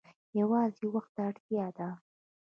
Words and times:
یوازې 0.39 0.85
وخت 0.93 1.11
ته 1.15 1.21
اړتیا 1.29 1.65
ده. 1.77 1.89